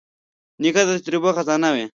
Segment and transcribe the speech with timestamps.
[0.61, 1.85] نیکه د تجربې خزانه وي.